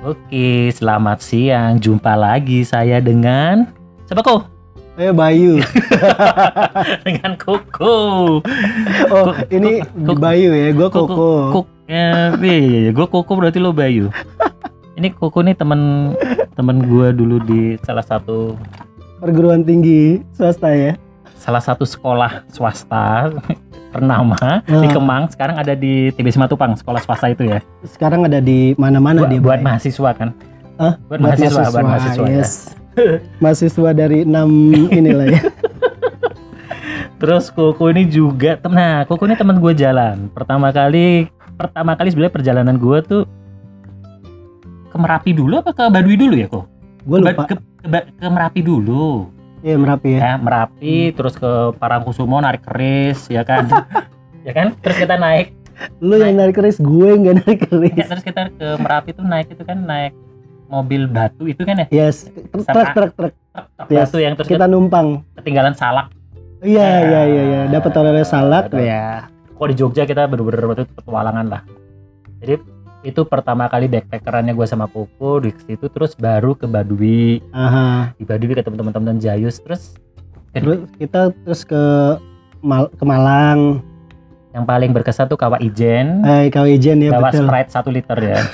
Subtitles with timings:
[0.00, 1.76] Oke, selamat siang.
[1.76, 3.68] Jumpa lagi saya dengan
[4.08, 4.48] siapa kok?
[4.96, 5.60] Eh Bayu.
[7.04, 8.40] dengan Koko.
[9.12, 10.16] Oh, ini Koko.
[10.16, 11.04] Bayu ya, gue Koko.
[11.04, 11.32] Koko.
[11.52, 12.90] Kok, eh, iya, iya, iya.
[12.96, 14.08] gue Koko berarti lo Bayu.
[14.96, 16.16] Ini Koko nih temen
[16.56, 18.56] temen gue dulu di salah satu
[19.20, 20.96] Perguruan tinggi swasta ya.
[21.40, 23.32] Salah satu sekolah swasta
[23.96, 24.92] ternama di Ah.
[24.92, 25.24] Kemang.
[25.26, 27.64] Sekarang ada di TB Simatupang, sekolah swasta itu ya.
[27.82, 29.40] Sekarang ada di mana-mana buat, dia.
[29.40, 29.66] buat Bay.
[29.66, 30.30] mahasiswa kan?
[30.76, 30.94] Hah?
[31.08, 32.36] Buat, mahasiswa, buat mahasiswa ya.
[32.36, 32.52] yes.
[33.42, 34.48] mahasiswa dari enam
[34.92, 35.42] inilah ya.
[37.16, 40.28] Terus Koko ini juga, tem- nah Koko ini teman gue jalan.
[40.32, 43.22] Pertama kali, pertama kali sebenarnya perjalanan gue tuh
[44.90, 46.64] ke Merapi dulu apa ke Baduy dulu ya kok?
[47.02, 47.44] Gue lupa.
[47.44, 49.28] ke, ke, ke Merapi dulu.
[49.60, 50.18] Iya Merapi ya.
[50.18, 53.68] Ya, Merapi, terus ke Parangkusumo narik keris, ya kan?
[54.46, 54.72] ya kan?
[54.78, 55.52] Terus kita naik,
[55.96, 58.06] Lu yang narik keris, gue nggak narik ya, keris.
[58.06, 60.12] terus kita ke Merapi tuh naik itu kan naik
[60.66, 61.86] mobil batu itu kan ya?
[61.90, 62.28] Yes.
[62.50, 63.12] Truk truk truk.
[63.12, 63.32] Truk
[63.86, 64.08] Yes.
[64.08, 65.24] batu yang terus Kita numpang.
[65.34, 66.08] ketinggalan salak.
[66.60, 67.00] Iya Ya.
[67.00, 67.60] iya iya iya.
[67.68, 68.78] Dapat oleh salad Ada.
[68.78, 69.04] ya.
[69.50, 71.60] kok di Jogja kita bener-bener waktu itu petualangan lah
[72.38, 72.56] jadi
[73.02, 78.12] itu pertama kali backpackerannya gue sama Koko di situ terus baru ke Baduy Aha.
[78.12, 79.96] di Baduy ketemu teman-teman Jayus terus
[80.50, 81.78] Terus kita terus ke
[82.60, 83.80] Mal- ke Malang.
[84.50, 87.46] yang paling berkesan tuh Kawa Ijen Eh, kau ijen ya bawa betul.
[87.46, 88.42] Sprite satu liter ya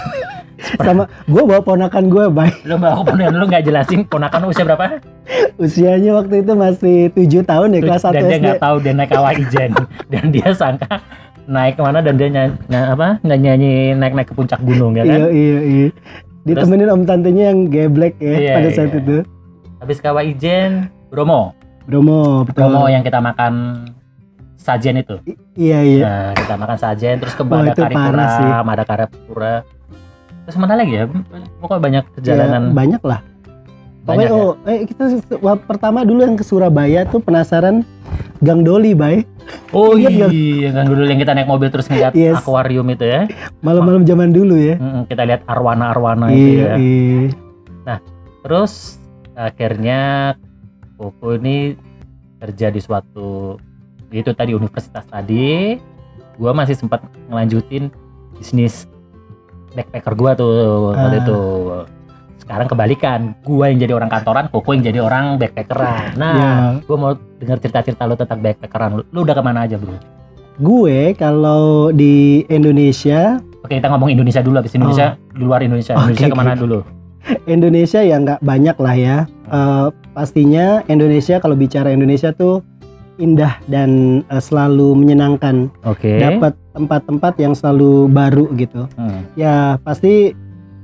[0.78, 2.64] Sama gue bawa ponakan gue, baik.
[2.64, 5.00] lu bawa kemudian lu nggak jelasin ponakan usia berapa
[5.56, 9.10] Usianya waktu itu masih tujuh tahun ya, kelas 1 dan dia nggak tahu dia naik
[9.10, 9.72] Kawa Ijen
[10.12, 11.00] dan dia sangka
[11.46, 15.02] naik ke mana dan dia nyanyi, apa nggak nyanyi naik naik ke puncak gunung ya
[15.02, 15.88] kan Iya, iya, iya.
[16.42, 18.98] Ditemenin om tantenya yang geblek ya Iya, pada saat iya.
[18.98, 19.16] itu.
[19.76, 22.66] habis Kawa Ijen Bromo Bromo, betul.
[22.66, 23.86] Bromo yang kita makan
[24.56, 26.02] sajen itu I- Iya, iya.
[26.02, 28.48] Nah, kita makan sajen terus ke Wah, itu Madakaripura, parah sih.
[28.60, 29.54] Madakaripura.
[30.42, 31.04] Terus mana lagi ya?
[31.56, 33.20] Pokoknya banyak Ya, perjalanan banyak lah.
[34.06, 34.32] Pokoknya ya.
[34.32, 35.02] oh, eh, kita
[35.60, 37.82] pertama dulu yang ke Surabaya tuh penasaran
[38.38, 39.26] Gang Doli, Bay.
[39.70, 40.30] Oh nggak?
[40.30, 42.38] iya, kan dulu yang kita naik mobil terus ngeliat Yes.
[42.38, 43.26] akuarium itu ya.
[43.60, 44.74] Malam-malam zaman dulu ya.
[44.76, 46.74] Mm, kita lihat arwana-arwana itu Iya, ya.
[46.78, 47.96] iya.
[48.42, 49.02] Terus
[49.34, 50.00] akhirnya
[50.96, 51.76] Koko ini
[52.38, 53.58] kerja di suatu
[54.08, 55.76] itu tadi universitas tadi.
[56.36, 57.90] Gua masih sempat ngelanjutin
[58.34, 58.86] bisnis
[59.72, 60.50] backpacker gua tuh
[60.88, 61.20] waktu Ah.
[61.20, 61.40] itu.
[62.46, 66.14] Sekarang kebalikan, gua yang jadi orang kantoran, Koko yang jadi orang backpackeran.
[66.14, 66.50] Nah, Ya,
[66.86, 67.12] gua mau
[67.42, 69.02] dengar cerita-cerita lo tentang backpackeran lu.
[69.10, 69.98] Lu udah ke mana aja, Bro?
[70.56, 75.98] gue kalau di Indonesia, Oke, kita ngomong Indonesia dulu habis Indonesia di luar Indonesia.
[75.98, 76.62] Oke, Indonesia ke mana oke.
[76.62, 76.78] dulu?
[77.50, 79.16] Indonesia ya nggak banyak lah ya.
[79.50, 82.62] Eh, pastinya Indonesia kalau bicara Indonesia tuh
[83.18, 85.66] indah dan eh, selalu menyenangkan.
[85.82, 86.22] Oke.
[86.22, 88.86] Dapat tempat-tempat yang selalu baru gitu.
[88.94, 89.26] Hmm.
[89.34, 90.32] Ya pasti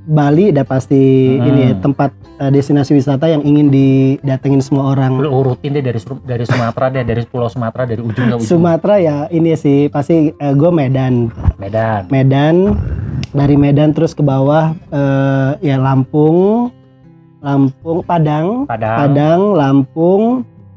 [0.02, 0.98] Bali udah pasti
[1.38, 1.46] Hmm.
[1.46, 2.10] ini ya, tempat
[2.42, 5.22] eh, destinasi wisata yang ingin didatengin semua orang.
[5.22, 8.42] Lu urutin deh dari dari Sumatera deh, dari Pulau Sumatera dari ujung ke ujung.
[8.42, 11.30] Sumatera ya ini sih pasti eh, gue Medan.
[11.62, 12.10] Medan.
[12.10, 12.74] Medan
[13.30, 16.74] dari Medan terus ke bawah eh, ya Lampung,
[17.38, 18.96] Lampung, Padang, Padang.
[19.06, 20.22] Padang, Lampung,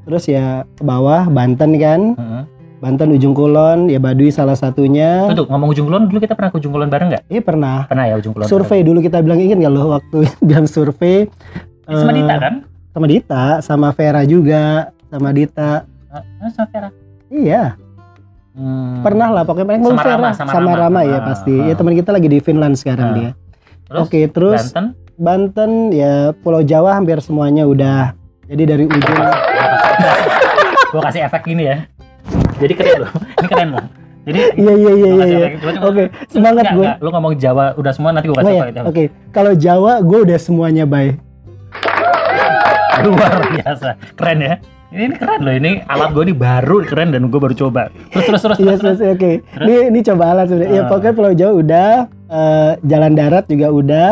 [0.06, 2.44] terus ya ke bawah Banten kan, Heeh.
[2.86, 5.26] Banten ujung kulon, ya Baduy salah satunya.
[5.34, 7.24] Tuh, ngomong ujung kulon dulu kita pernah ke ujung kulon bareng nggak?
[7.28, 8.46] Eh pernah Pernah ya ujung kulon.
[8.46, 11.26] survei dulu kita bilang ingin nggak lo waktu bilang survei.
[11.26, 12.54] Eh, Sama eh, Dita kan?
[12.94, 14.64] sama Dita, sama Vera juga,
[15.10, 15.82] sama Dita.
[16.14, 16.90] Eh, sama Vera.
[17.28, 17.64] Iya,
[18.54, 19.02] Hmm.
[19.02, 20.80] pernah lah pokoknya paling Sama Vera, Rama, sama sama Rama.
[20.80, 21.54] Rama ya pasti.
[21.58, 21.66] ah.
[21.66, 23.16] Ya teman kita lagi di Finland sekarang Ah.
[23.18, 23.30] dia.
[23.84, 24.86] Terus Oke, terus Banten.
[25.18, 28.14] Banten ya Pulau Jawa hampir semuanya udah.
[28.46, 29.18] Jadi dari ujung
[30.88, 31.84] Gua kasih, efek gini ya.
[32.60, 33.12] Jadi keren loh.
[33.42, 33.86] Ini keren loh.
[34.26, 35.22] Jadi Iya iya iya iya.
[35.22, 35.82] kasih iya.
[35.86, 36.04] Oke,
[36.34, 36.90] semangat gue.
[36.98, 38.82] Lu ngomong Jawa udah semua nanti Oh kasih ya, efek itu.
[38.90, 39.04] oke.
[39.30, 41.14] Kalau Jawa gue udah semuanya bay.
[43.06, 43.90] Luar biasa.
[44.18, 44.56] Keren ya.
[44.96, 45.54] Ini, ini keren loh.
[45.54, 47.92] Ini alat gua ini baru keren dan gua baru coba.
[48.16, 48.58] Terus terus terus.
[48.58, 49.32] Iya terus, yes, oke.
[49.44, 49.66] Terus?
[49.68, 50.72] Ini ini coba alat sebenarnya.
[50.72, 51.90] Ya pokoknya Pulau Jawa udah,
[52.32, 54.10] eh, jalan darat juga udah,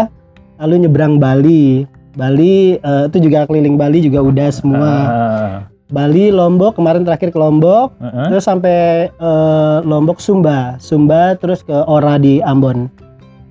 [0.60, 1.88] lalu nyebrang Bali.
[2.14, 4.92] Bali eh, itu juga keliling Bali juga udah semua.
[4.92, 5.54] Ah,
[5.94, 8.28] Bali, Lombok kemarin terakhir ke Lombok, Heeh.
[8.28, 12.90] terus sampai eh, Lombok Sumba, Sumba terus ke Ora di Ambon.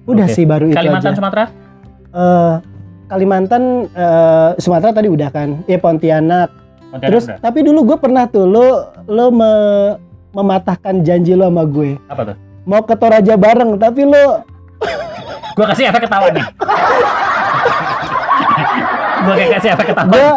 [0.05, 0.35] Udah Oke.
[0.35, 1.17] sih baru itu Kalimantan aja.
[1.17, 1.45] Sumatera?
[2.13, 2.55] Eh,
[3.07, 5.63] Kalimantan eh, Sumatera tadi udah kan.
[5.65, 6.51] Ya Pontianak.
[6.91, 7.39] Pontianak Terus udah.
[7.39, 9.95] tapi dulu gue pernah tuh lo lo me-
[10.33, 11.95] mematahkan janji lo sama gue.
[12.05, 12.37] apa tuh?
[12.65, 14.43] Mau ke Toraja bareng tapi lo
[15.53, 16.43] Gua kasih efek ketawa nih.
[19.23, 20.09] gua kayak kasih efek ketawa.
[20.09, 20.29] gue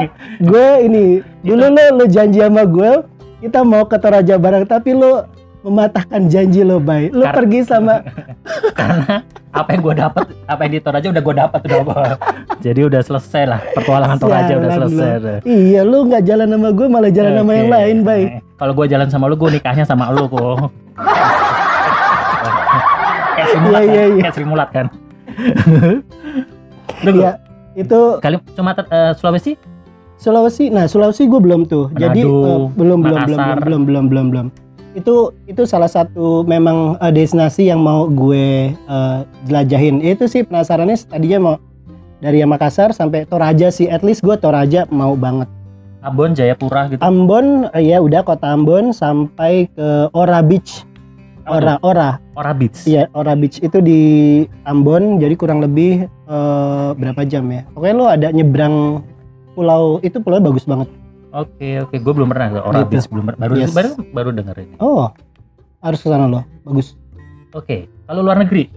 [0.42, 1.04] gue ini
[1.42, 2.92] dulu lo lo janji sama gue
[3.38, 5.26] kita mau ke Toraja bareng tapi lo
[5.62, 7.10] mematahkan janji lo, Bay.
[7.10, 8.00] Lo Kar- pergi sama
[8.78, 12.16] karena apa yang gue dapat apa yang di Toraja udah gue dapat udah Bang.
[12.60, 15.30] jadi udah selesai lah petualangan Toraja udah selesai lo.
[15.42, 17.56] Iya, lu nggak jalan sama gue malah jalan sama Oke.
[17.56, 18.22] yang lain, Bay.
[18.56, 20.70] kalau gue jalan sama lu gue nikahnya sama lu kok
[23.36, 24.08] kayak Sri Mulat Iya, iya, kan?
[24.08, 24.22] iya.
[24.22, 24.86] kayak Sri Mulat kan
[27.02, 27.32] lu Iya,
[27.76, 29.76] itu kali cuma eh, Sulawesi
[30.16, 30.72] Sulawesi.
[30.72, 31.92] Nah, Sulawesi gue belum tuh.
[31.96, 33.58] Jadi Manado, eh, belum, belum, belum, Makassar.
[33.62, 34.48] belum, belum, belum, belum.
[34.96, 40.00] Itu itu salah satu memang eh, destinasi yang mau gue eh, jelajahin.
[40.00, 41.56] Itu sih penasarannya tadinya mau
[42.24, 43.92] dari Makassar sampai Toraja sih.
[43.92, 45.52] At least gue Toraja mau banget.
[46.06, 50.86] Ambon Jayapura gitu Ambon, ya udah kota Ambon sampai ke Ora Beach.
[51.46, 52.10] Ora, Ora.
[52.34, 54.02] Ora Beach Iya, Ora Beach itu di
[54.66, 57.64] Ambon, jadi kurang lebih eh, berapa jam ya?
[57.72, 59.06] Pokoknya lo ada nyebrang
[59.54, 60.90] pulau itu pulau bagus banget.
[61.32, 62.90] Oke oke, gue belum pernah ke Ora Gitu.
[62.92, 63.72] Beach belum baru Yes.
[63.72, 64.76] baru baru denger ini.
[64.80, 65.12] Oh,
[65.80, 66.98] harus ke sana lo, bagus.
[67.54, 68.68] Oke, kalau luar negeri,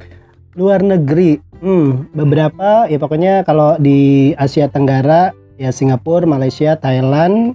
[0.55, 7.55] Luar negeri, hmm, beberapa ya pokoknya kalau di Asia Tenggara ya Singapura, Malaysia, Thailand,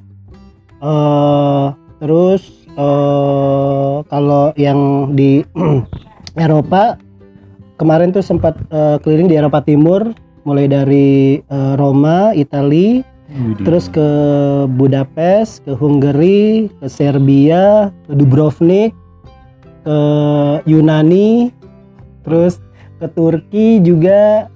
[0.80, 1.66] eh
[2.00, 5.46] terus eh kalau yang di
[6.46, 6.98] Eropa
[7.78, 10.14] kemarin tuh sempat eh, keliling di Eropa Timur,
[10.48, 13.04] mulai dari eh, Roma, Italia,
[13.66, 14.08] terus ke
[14.78, 18.94] Budapest, ke Hungary, ke Serbia, ke Dubrovnik,
[19.84, 19.98] ke
[20.70, 21.50] Yunani,
[22.22, 22.62] terus
[23.02, 24.48] ke Turki juga.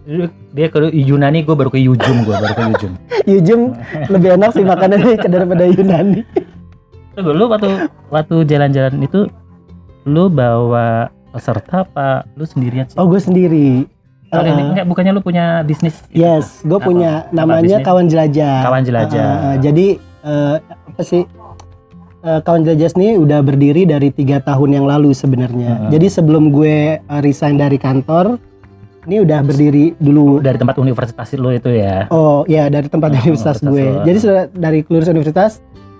[0.55, 2.93] dia ke Yunani, gue baru ke Yujum, gue baru ke Yujum.
[3.33, 3.61] Yujum
[4.09, 6.21] lebih enak sih makanannya daripada Yunani.
[7.17, 9.25] Tunggu, lu waktu waktu jalan-jalan itu,
[10.05, 12.29] lu bawa peserta apa?
[12.37, 12.93] Lu sendirian sih?
[12.93, 13.89] Oh gue sendiri.
[13.89, 13.89] Ini
[14.27, 14.43] Uh,
[14.75, 16.03] enggak, bukannya lu punya bisnis?
[16.11, 17.87] yes, gue Apa- punya apa namanya bisnis?
[17.87, 18.57] kawan jelajah.
[18.61, 19.23] Kawan jelajah.
[19.33, 19.87] Uh, uh, jadi
[20.21, 20.55] uh,
[20.93, 21.23] apa sih?
[22.19, 25.71] Uh, kawan jelajah ini udah berdiri dari tiga tahun yang lalu sebenarnya.
[25.79, 25.89] Uh-uh.
[25.89, 28.35] Jadi sebelum gue uh, resign dari kantor,
[29.07, 32.11] ini udah berdiri dulu Dari tempat universitas lu itu ya?
[32.11, 33.85] Oh ya dari tempat Oh, universitas universitas gue.
[33.87, 34.05] lo.
[34.05, 35.51] Jadi sudah dari lulus universitas,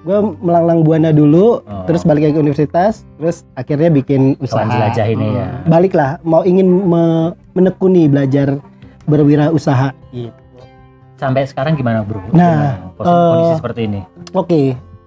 [0.07, 1.83] gue melanglang buana dulu, Oh.
[1.83, 4.63] terus balik lagi ke universitas, terus akhirnya bikin usaha.
[4.63, 5.48] Kawan jelajah ini ya.
[5.68, 8.56] Balik lah, mau ingin me- menekuni belajar
[9.04, 9.92] berwirausaha.
[10.09, 10.31] Gitu.
[11.15, 12.24] Sampai sekarang gimana bro?
[12.30, 14.01] Nah, kondisi, kondisi eh, seperti ini.
[14.31, 14.62] Oke,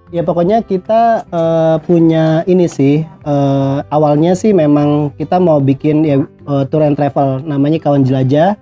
[0.09, 3.01] ya pokoknya kita eh, punya ini sih.
[3.01, 8.53] eh, awalnya sih memang kita mau bikin ya eh, tour and travel, namanya kawan jelajah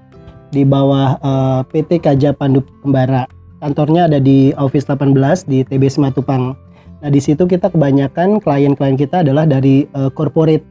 [0.49, 3.27] di bawah eh, PT Kaja Pandu Kembara.
[3.59, 5.15] Kantornya ada di Office 18
[5.51, 6.55] di TB Simatupang.
[6.99, 10.63] Nah di situ kita kebanyakan klien-klien kita adalah dari eh, corporate.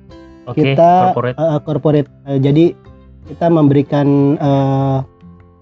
[0.49, 1.37] Oke, kita corporate.
[1.37, 2.08] eh, corporate.
[2.29, 2.64] Eh, jadi
[3.29, 4.99] kita memberikan eh,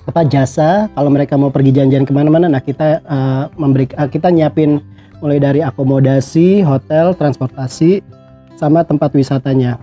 [0.07, 2.47] apa jasa kalau mereka mau pergi jalan-jalan ke mana-mana.
[2.47, 4.79] Nah kita eh, memberi eh, kita nyiapin
[5.19, 8.07] mulai dari akomodasi, hotel, transportasi,
[8.55, 9.83] sama tempat wisatanya.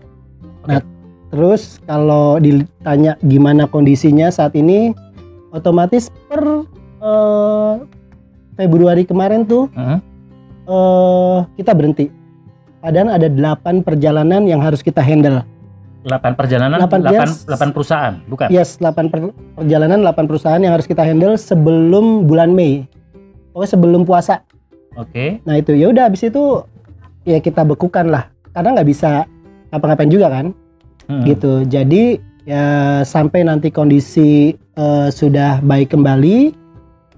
[0.64, 0.80] Nah
[1.28, 4.96] terus kalau ditanya gimana kondisinya saat ini,
[5.52, 6.64] otomatis per
[7.04, 7.74] eh,
[8.56, 10.00] Februari kemarin tuh Heeh.
[10.66, 12.08] eh, kita berhenti.
[12.80, 15.44] Padahal ada 8 perjalanan yang harus kita handle.
[16.04, 17.48] 8 perjalanan, Delapan 8, yes.
[17.48, 18.48] 8 perusahaan, bukan?
[18.52, 22.84] Yes, 8 per- perjalanan, 8 perusahaan yang harus kita handle sebelum bulan Mei.
[23.56, 24.44] Pokoknya sebelum puasa.
[24.94, 25.40] Oke.
[25.44, 26.68] Nah itu ya udah habis itu
[27.24, 28.28] ya kita bekukan lah.
[28.52, 29.24] Karena nggak bisa
[29.72, 30.46] ngapa-ngapain juga kan,
[31.08, 31.24] Hmm.
[31.24, 31.64] gitu.
[31.64, 32.66] Jadi ya
[33.02, 36.52] sampai nanti kondisi eh, sudah baik kembali,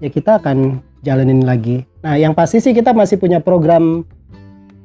[0.00, 1.86] ya kita akan jalanin lagi.
[2.02, 4.04] Nah yang pasti sih kita masih punya program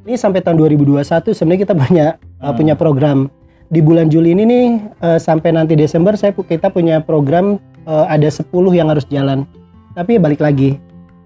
[0.06, 2.58] ini sampai tahun 2021 sebenarnya kita banyak uh, Hmm.
[2.58, 3.30] punya program
[3.72, 4.66] di bulan Juli ini nih
[5.00, 9.46] uh, sampai nanti Desember saya kita punya program uh, ada 10 yang harus jalan.
[9.94, 10.80] Tapi balik lagi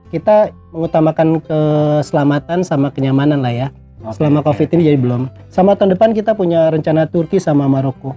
[0.09, 3.67] kita mengutamakan keselamatan sama kenyamanan lah ya.
[4.05, 5.31] Oke, Selama Covid ini jadi belum.
[5.49, 8.13] Sama tahun depan kita punya rencana Turki sama Maroko.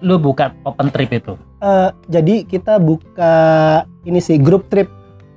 [0.00, 3.36] Lu buka open trip itu, Uh, jadi kita buka
[4.08, 4.88] ini sih grup trip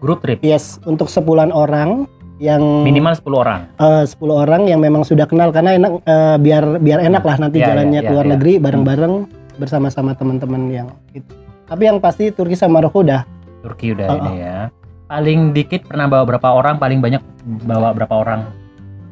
[0.04, 2.04] grup trip, yes untuk sepuluhan orang
[2.38, 3.60] yang minimal 10 orang.
[3.74, 7.58] eh, 10 orang yang memang sudah kenal karena enak eh, biar biar enak lah nanti
[7.58, 8.32] Ya, jalannya ya, ke luar ya.
[8.36, 9.14] negeri bareng-bareng
[9.56, 11.32] bersama-sama teman-teman yang itu.
[11.64, 13.24] Tapi yang pasti Turki sama Maroko udah
[13.64, 14.58] Turki udah Oh, ini ya.
[15.06, 17.24] Paling dikit pernah bawa berapa orang, paling banyak
[17.64, 18.42] bawa berapa orang?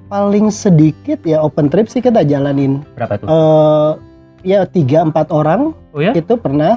[0.07, 2.83] paling sedikit ya open trip sih kita jalanin.
[2.91, 3.31] Berapa tuh?
[3.31, 3.91] eh
[4.43, 6.11] ya tiga empat orang oh ya?
[6.11, 6.75] itu pernah.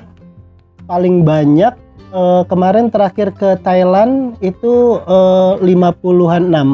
[0.87, 1.75] Paling banyak
[2.15, 6.69] eh, kemarin terakhir ke Thailand itu eh, 50-an enam.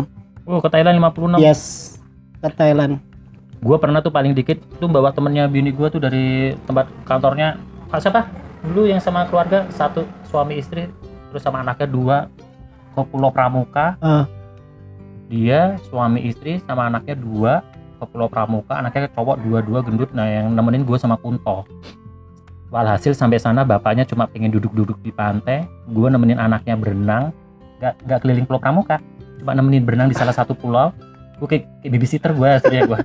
[0.45, 1.41] Oh, ke Thailand 56.
[1.41, 1.61] Yes,
[2.45, 3.01] ke Thailand.
[3.65, 7.57] Gua pernah tuh paling dikit tuh bawa temennya bini gua tuh dari tempat kantornya.
[7.89, 8.29] Ah, siapa?
[8.61, 10.85] Dulu yang sama keluarga satu suami istri
[11.33, 12.17] terus sama anaknya dua
[12.93, 13.97] ke Pulau Pramuka.
[14.05, 14.29] Ah.
[15.31, 17.65] Dia suami istri sama anaknya dua
[18.01, 21.69] ke Pulau Pramuka anaknya cowok dua-dua gendut nah yang nemenin gue sama Kunto
[22.71, 25.67] walhasil sampai sana bapaknya cuma pengen duduk-duduk di pantai.
[25.91, 27.35] Gue nemenin anaknya berenang.
[27.83, 28.97] Nggak nggak keliling Pulau Pramuka.
[29.43, 30.95] Cuma nemenin berenang di salah satu pulau.
[31.43, 33.01] Gue kayak, kayak babysitter gue aslinya gue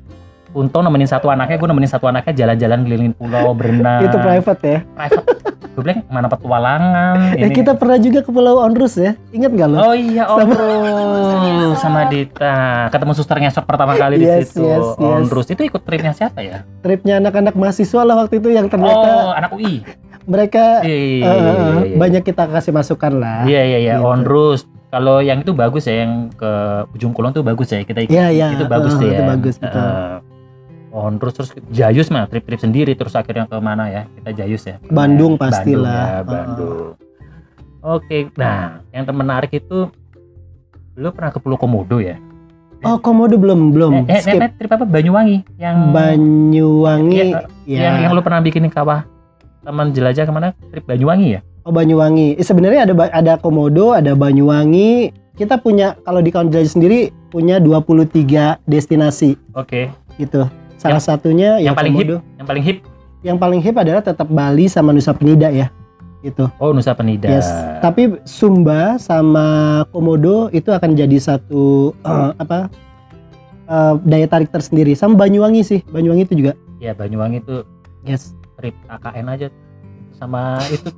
[0.56, 4.08] Kunto nemenin satu anaknya gue nemenin satu anaknya jalan-jalan kelilingin pulau berenang.
[4.08, 4.80] Itu private ya?
[4.96, 9.52] Private gue bilang mana petualangan eh ini kita pernah juga ke Pulau Onrus ya ingat
[9.52, 14.50] nggak lo Oh iya Om Rus sama Dita ketemu suster ngesok pertama kali di Yes,
[14.50, 14.96] situ yes, yes.
[14.98, 16.64] Om Rus itu ikut tripnya siapa ya?
[16.80, 19.84] tripnya anak-anak mahasiswa lah waktu itu yang ternyata Oh anak UI
[20.26, 21.98] mereka Iya iya eh, iya, eh, iya, iya.
[22.00, 24.08] banyak kita kasih masukan lah Iya iya iya Gitu.
[24.08, 26.52] On Rus kalau yang itu bagus ya yang ke
[26.90, 28.48] ujung kulon tuh bagus ya kita ikut Iya, iya.
[28.50, 29.76] itu bagus Eh, sih itu ya bagus, betul.
[29.76, 30.16] Eh,
[30.96, 34.02] On Rus terus Jayus mah trip-trip sendiri terus akhirnya ke mana ya?
[34.16, 34.80] Kita Jayus ya?
[34.88, 36.24] Bandung Ya, pastilah.
[36.24, 36.88] Bandung, ya, Bandung.
[37.84, 39.92] Oke nah yang menarik itu
[40.96, 42.16] lu pernah ke Pulau Komodo ya?
[42.86, 43.94] oh komodo belum belum.
[44.06, 44.38] Eh, eh, skip.
[44.38, 44.86] eh, trip apa?
[44.86, 47.18] Banyuwangi yang Banyuwangi.
[47.18, 49.04] Iya, ya yang yang lu pernah bikin kawah
[49.66, 50.54] taman jelajah ke mana?
[50.70, 51.40] Trip Banyuwangi ya?
[51.66, 52.38] Oh Banyuwangi.
[52.38, 55.12] Eh, sebenarnya ada ada komodo ada Banyuwangi.
[55.36, 59.36] Kita punya kalau di Kawan Jelajah sendiri punya 23 destinasi.
[59.52, 59.92] Oke.
[60.16, 62.06] Gitu salah satunya yang ya paling hip?
[62.06, 62.78] komodo yang paling hip
[63.22, 65.68] yang paling hip adalah tetap Bali sama Nusa Penida ya
[66.22, 67.46] gitu oh Nusa Penida Yes,
[67.80, 69.46] tapi Sumba sama
[69.90, 72.70] Komodo itu akan jadi satu eh, apa
[73.66, 74.94] eh, daya tarik tersendiri.
[74.94, 76.54] Sama Banyuwangi sih, Banyuwangi itu juga.
[76.78, 77.62] ya Banyuwangi itu
[78.02, 78.34] Yes.
[78.56, 79.48] trip KKN aja
[80.12, 80.90] sama itu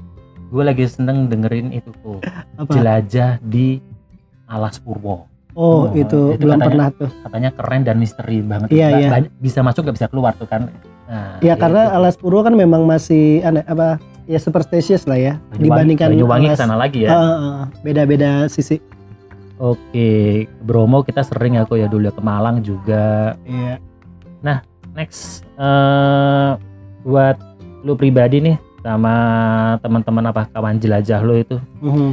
[0.52, 2.18] gue lagi seneng dengerin itu tuh
[2.56, 2.70] Apa?
[2.70, 3.78] jelajah di
[4.44, 7.10] Alas Purwo Oh, Oh, itu, itu belum katanya- pernah tuh.
[7.22, 9.08] katanya keren dan misteri banget Iya, iya.
[9.36, 10.72] bisa masuk gak bisa keluar tuh kan
[11.04, 11.96] nah, Ya karena itu.
[11.98, 16.56] Alas Purwo kan memang masih aneh, apa ya superstitious lah ya Banyuwangi, dibandingkan Banyuwangi Alas.
[16.56, 17.62] ke sana lagi ya Ah, ah, ah.
[17.80, 18.80] beda-beda sisi.
[19.56, 20.10] Oke,
[20.58, 23.36] Bromo kita sering aku ya dulu ya ke Malang juga.
[23.44, 23.78] Iya.
[24.92, 26.50] Next, eh
[27.02, 27.40] buat
[27.80, 29.14] lu pribadi nih sama
[29.78, 32.12] teman-teman apa kawan jelajah lu itu Mhm.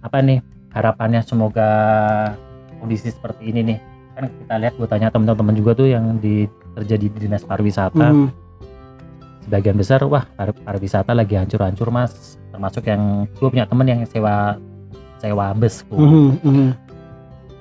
[0.00, 1.70] apa nih harapannya semoga
[2.76, 3.78] kondisi seperti ini nih
[4.12, 8.28] kan kita lihat gue tanya teman-teman juga tuh yang di kerja di dinas pariwisata Mhm.
[9.42, 14.56] sebagian besar wah par- pariwisata lagi hancur-hancur mas termasuk yang gue punya temen yang sewa
[15.16, 15.86] sewa bus.
[15.88, 16.68] Mhm, mhm.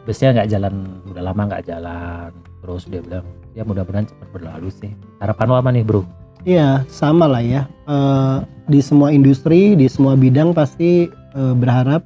[0.01, 0.73] busnya nggak jalan
[1.05, 3.21] udah lama nggak jalan terus dia bilang
[3.53, 6.01] ya mudah-mudahan cepat berlalu sih harapan lo apa nih bro
[6.41, 7.69] Iya, sama lah ya.
[7.85, 12.01] Eh, di semua industri, di semua bidang pasti eh, berharap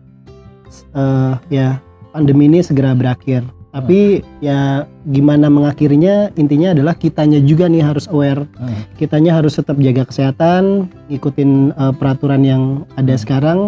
[0.72, 1.68] eh, ya
[2.12, 3.44] pandemi ini segera berakhir.
[3.76, 8.48] Tapi ya gimana mengakhirinya intinya adalah kitanya juga nih harus aware.
[8.96, 12.64] Kitanya harus tetap jaga kesehatan, ngikutin eh, peraturan yang
[12.96, 13.22] ada Hmm.
[13.22, 13.60] sekarang.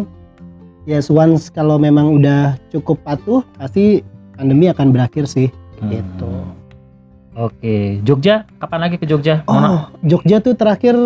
[0.88, 4.00] Yes, once kalau memang udah cukup patuh, pasti
[4.40, 5.52] pandemi akan berakhir sih.
[5.78, 6.26] Gitu.
[6.26, 6.56] Hmm.
[7.38, 10.98] oke Jogja kapan lagi ke Jogja Oh, Jogja tuh terakhir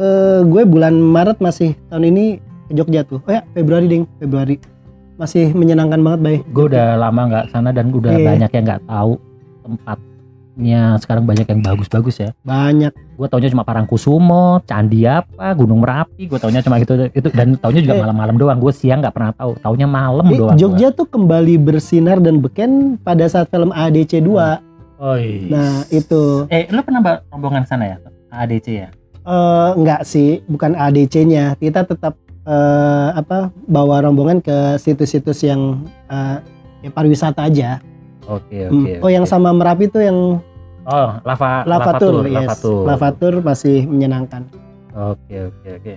[0.00, 2.24] eh, gue bulan Maret masih tahun ini
[2.68, 3.20] ke Jogja tuh.
[3.28, 4.56] Oh ya, Februari ding, Februari.
[5.14, 6.36] Masih menyenangkan banget, Bay.
[6.44, 8.26] gue udah lama nggak sana dan udah Iya.
[8.26, 9.12] banyak yang nggak tahu
[9.64, 12.90] tempatnya sekarang banyak yang bagus-bagus ya Banyak.
[12.90, 17.78] gue taunya cuma Parangkusumo, Candi apa, Gunung Merapi, gue taunya cuma gitu itu dan taunya
[17.80, 18.02] juga Eh.
[18.02, 18.58] malam-malam doang.
[18.58, 20.56] Gue siang nggak pernah tahu, taunya malam Eh, doang.
[20.56, 24.26] Jogja tuh kembali bersinar dan beken pada saat film ADC 2.
[24.26, 24.50] gua.
[24.96, 25.46] Oh iya.
[25.48, 27.96] Nah, itu Eh, lu pernah bawa rombongan sana ya?
[28.32, 28.88] ADC ya?
[29.22, 31.54] eh enggak sih, bukan ADC-nya.
[31.54, 36.38] Kita tetap eh, apa bawa rombongan ke situs-situs yang eh,
[36.80, 37.80] ya pariwisata aja.
[38.24, 38.84] Oke, Hmm.
[38.88, 39.04] oke.
[39.04, 39.30] oh, yang oke.
[39.30, 40.18] sama Merapi tuh yang
[40.84, 42.44] Oh, lava Lavatur, yes.
[42.44, 42.80] Lavatur.
[42.84, 44.44] Lavatur masih menyenangkan.
[44.92, 45.94] Oke, oke, oke.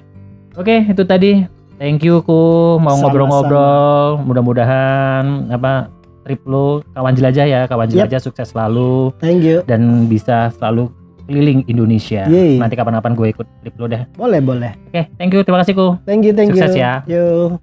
[0.56, 1.32] Oke, itu tadi.
[1.76, 4.24] Thank you ku mau ngobrol-ngobrol.
[4.24, 5.92] Mudah-mudahan apa
[6.24, 7.96] trip lu kawan jelajah ya, kawan Yep.
[8.08, 9.60] jelajah sukses selalu Thank you.
[9.68, 10.88] dan bisa selalu
[11.28, 12.26] keliling Indonesia.
[12.26, 12.58] Yeay.
[12.58, 14.02] Nanti kapan-kapan gue ikut trip lu deh.
[14.16, 14.72] Boleh, boleh.
[14.90, 15.44] Oke, thank you.
[15.44, 16.00] Terima kasih ku.
[16.08, 16.82] Thank you, thank Sukses you.
[16.82, 17.04] ya.
[17.06, 17.60] Yo.